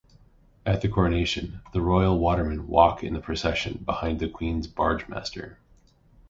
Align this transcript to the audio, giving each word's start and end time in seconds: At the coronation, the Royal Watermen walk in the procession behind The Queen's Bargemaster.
At 0.65 0.81
the 0.81 0.89
coronation, 0.89 1.61
the 1.73 1.81
Royal 1.83 2.17
Watermen 2.17 2.67
walk 2.67 3.03
in 3.03 3.13
the 3.13 3.19
procession 3.21 3.83
behind 3.85 4.19
The 4.19 4.27
Queen's 4.29 4.65
Bargemaster. 4.67 5.57